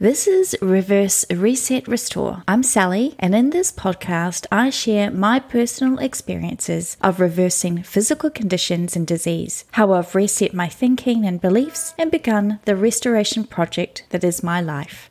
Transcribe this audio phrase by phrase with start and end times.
[0.00, 2.44] This is Reverse Reset Restore.
[2.46, 8.94] I'm Sally, and in this podcast, I share my personal experiences of reversing physical conditions
[8.94, 14.22] and disease, how I've reset my thinking and beliefs, and begun the restoration project that
[14.22, 15.10] is my life.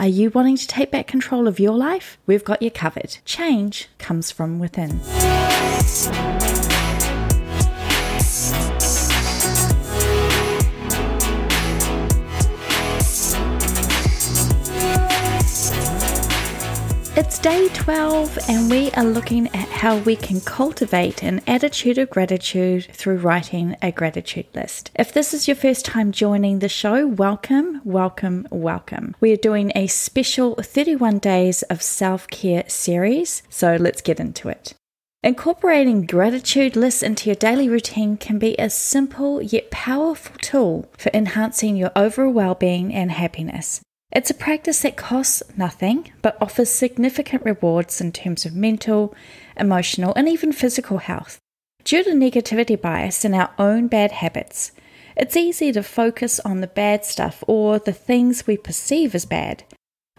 [0.00, 2.18] Are you wanting to take back control of your life?
[2.26, 3.18] We've got you covered.
[3.24, 4.98] Change comes from within.
[17.44, 22.86] Day 12, and we are looking at how we can cultivate an attitude of gratitude
[22.90, 24.90] through writing a gratitude list.
[24.94, 29.14] If this is your first time joining the show, welcome, welcome, welcome.
[29.20, 34.48] We are doing a special 31 days of self care series, so let's get into
[34.48, 34.72] it.
[35.22, 41.10] Incorporating gratitude lists into your daily routine can be a simple yet powerful tool for
[41.12, 43.82] enhancing your overall well being and happiness.
[44.12, 49.14] It's a practice that costs nothing but offers significant rewards in terms of mental,
[49.56, 51.38] emotional, and even physical health.
[51.82, 54.72] Due to negativity bias and our own bad habits,
[55.16, 59.64] it's easy to focus on the bad stuff or the things we perceive as bad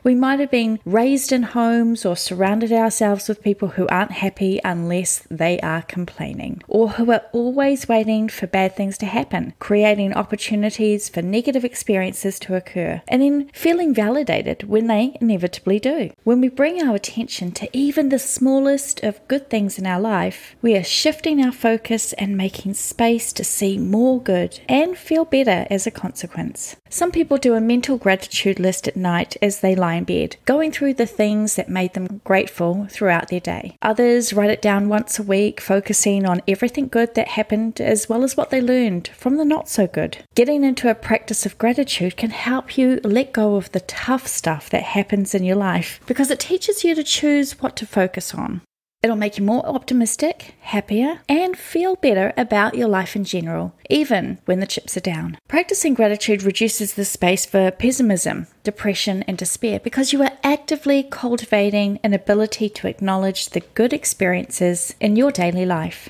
[0.06, 4.62] we might have been raised in homes or surrounded ourselves with people who aren't happy
[4.64, 10.14] unless they are complaining, or who are always waiting for bad things to happen, creating
[10.14, 16.12] opportunities for negative experiences to occur, and then feeling validated when they inevitably do.
[16.24, 20.56] When we bring our attention to even the smallest of good things in our life,
[20.62, 25.66] we are shifting our focus and making space to see more good and feel better
[25.72, 26.76] as a consequence.
[26.92, 30.72] Some people do a mental gratitude list at night as they lie in bed, going
[30.72, 33.78] through the things that made them grateful throughout their day.
[33.82, 38.24] Others write it down once a week, focusing on everything good that happened as well
[38.24, 40.20] as what they learned from the not so good.
[40.36, 44.70] Getting into a practice of gratitude can help you let go of the tough stuff
[44.70, 48.62] that happens in your life because it teaches you to choose what to focus on.
[49.06, 54.40] It'll make you more optimistic, happier, and feel better about your life in general, even
[54.46, 55.38] when the chips are down.
[55.48, 62.00] Practicing gratitude reduces the space for pessimism, depression, and despair because you are actively cultivating
[62.02, 66.10] an ability to acknowledge the good experiences in your daily life.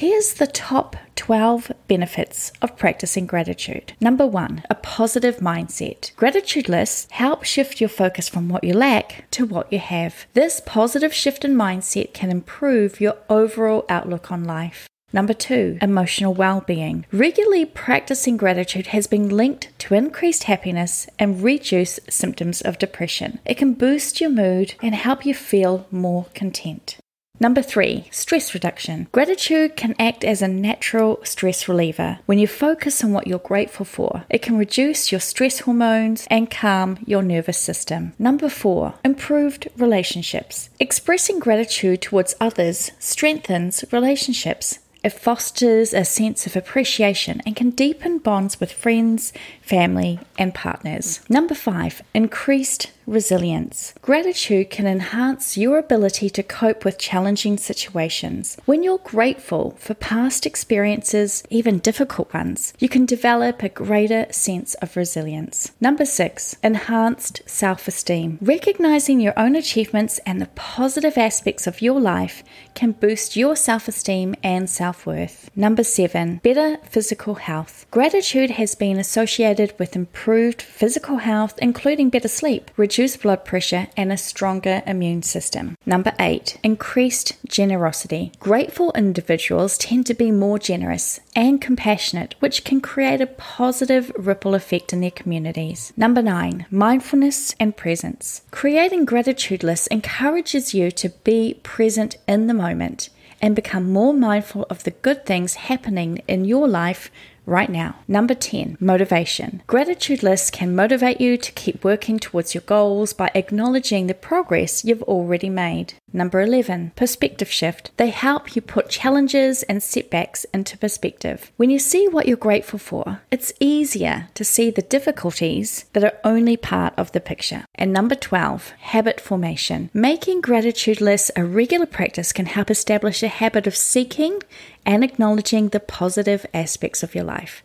[0.00, 3.92] Here's the top 12 benefits of practicing gratitude.
[4.00, 6.16] Number one, a positive mindset.
[6.16, 10.26] Gratitude lists help shift your focus from what you lack to what you have.
[10.32, 14.88] This positive shift in mindset can improve your overall outlook on life.
[15.12, 17.04] Number two, emotional well being.
[17.12, 23.38] Regularly practicing gratitude has been linked to increased happiness and reduced symptoms of depression.
[23.44, 26.96] It can boost your mood and help you feel more content.
[27.42, 29.08] Number three, stress reduction.
[29.12, 32.18] Gratitude can act as a natural stress reliever.
[32.26, 36.50] When you focus on what you're grateful for, it can reduce your stress hormones and
[36.50, 38.12] calm your nervous system.
[38.18, 40.68] Number four, improved relationships.
[40.78, 44.78] Expressing gratitude towards others strengthens relationships.
[45.02, 51.20] It fosters a sense of appreciation and can deepen bonds with friends, family, and partners.
[51.26, 53.94] Number five, increased resilience.
[54.02, 58.56] Gratitude can enhance your ability to cope with challenging situations.
[58.66, 64.74] When you're grateful for past experiences, even difficult ones, you can develop a greater sense
[64.74, 65.72] of resilience.
[65.80, 68.38] Number six, enhanced self esteem.
[68.40, 72.42] Recognizing your own achievements and the positive aspects of your life
[72.74, 75.50] can boost your self esteem and self worth.
[75.56, 77.86] Number seven, better physical health.
[77.90, 84.10] Gratitude has been associated with improved physical health, including better sleep, reduced blood pressure, and
[84.10, 85.76] a stronger immune system.
[85.86, 88.32] Number eight, increased generosity.
[88.40, 94.56] Grateful individuals tend to be more generous and compassionate, which can create a positive ripple
[94.56, 95.92] effect in their communities.
[95.96, 98.42] Number nine, mindfulness and presence.
[98.50, 103.08] Creating gratitude lists encourages you to be present in the moment
[103.40, 107.08] and become more mindful of the good things happening in your life
[107.46, 107.96] right now.
[108.06, 109.62] Number 10, motivation.
[109.66, 114.84] Gratitude lists can motivate you to keep working towards your goals by acknowledging the progress
[114.84, 115.94] you've already made.
[116.12, 117.90] Number 11, perspective shift.
[117.96, 121.52] They help you put challenges and setbacks into perspective.
[121.56, 126.18] When you see what you're grateful for, it's easier to see the difficulties that are
[126.24, 127.64] only part of the picture.
[127.74, 129.90] And number 12, habit formation.
[129.94, 134.40] Making gratitude lists a regular practice can help establish a habit of seeking
[134.84, 137.62] and acknowledging the positive aspects of your life.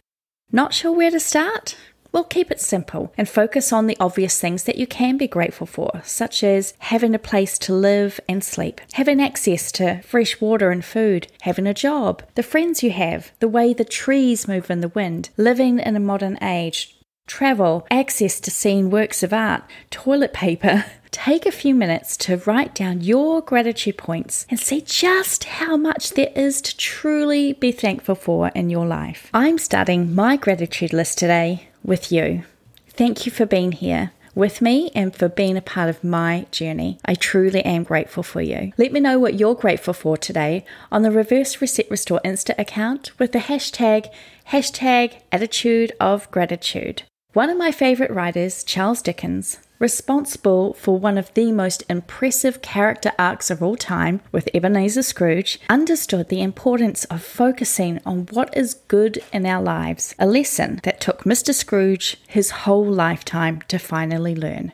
[0.51, 1.75] Not sure where to start?
[2.15, 5.67] Well, keep it simple and focus on the obvious things that you can be grateful
[5.67, 10.71] for, such as having a place to live and sleep, having access to fresh water
[10.71, 14.79] and food, having a job, the friends you have, the way the trees move in
[14.79, 16.95] the wind, living in a modern age,
[17.27, 20.85] travel, access to seeing works of art, toilet paper.
[21.15, 26.11] Take a few minutes to write down your gratitude points and see just how much
[26.11, 29.29] there is to truly be thankful for in your life.
[29.33, 32.43] I'm starting my gratitude list today with you.
[32.89, 36.99] Thank you for being here with me and for being a part of my journey.
[37.05, 38.73] I truly am grateful for you.
[38.77, 43.17] Let me know what you're grateful for today on the Reverse Reset Restore Insta account
[43.17, 44.09] with the hashtag
[44.49, 47.03] hashtag attitude of gratitude.
[47.31, 53.11] One of my favorite writers, Charles Dickens, responsible for one of the most impressive character
[53.17, 58.75] arcs of all time with Ebenezer Scrooge, understood the importance of focusing on what is
[58.87, 61.53] good in our lives, a lesson that took Mr.
[61.53, 64.71] Scrooge his whole lifetime to finally learn.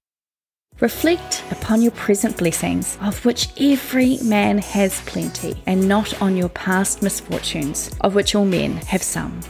[0.80, 6.50] Reflect upon your present blessings, of which every man has plenty, and not on your
[6.50, 9.42] past misfortunes, of which all men have some.